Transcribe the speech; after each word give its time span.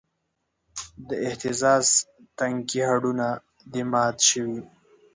د 1.07 1.09
اهتزاز 1.27 1.85
تنکي 2.37 2.79
هډونه 2.89 3.27
دې 3.71 3.83
مات 3.91 4.17
شوی 4.29 4.59